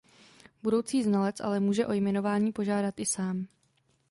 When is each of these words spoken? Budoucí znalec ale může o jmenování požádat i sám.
Budoucí 0.63 1.03
znalec 1.03 1.39
ale 1.39 1.59
může 1.59 1.85
o 1.87 1.93
jmenování 1.93 2.51
požádat 2.51 2.99
i 2.99 3.05
sám. 3.05 3.47